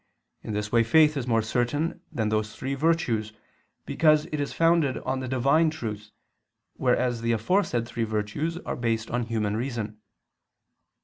In 0.41 0.53
this 0.53 0.71
way 0.71 0.81
faith 0.83 1.15
is 1.15 1.27
more 1.27 1.43
certain 1.43 2.01
than 2.11 2.29
those 2.29 2.55
three 2.55 2.73
virtues, 2.73 3.33
because 3.85 4.25
it 4.31 4.39
is 4.39 4.51
founded 4.51 4.97
on 4.97 5.19
the 5.19 5.27
Divine 5.27 5.69
truth, 5.69 6.09
whereas 6.73 7.21
the 7.21 7.33
aforesaid 7.33 7.87
three 7.87 8.03
virtues 8.05 8.57
are 8.65 8.75
based 8.75 9.11
on 9.11 9.27
human 9.27 9.55
reason. 9.55 9.99